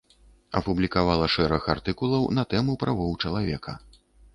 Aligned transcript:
Апублікавала 0.59 1.29
шэраг 1.35 1.69
артыкулаў 1.75 2.29
на 2.41 2.49
тэму 2.55 2.79
правоў 2.87 3.17
чалавека. 3.23 3.81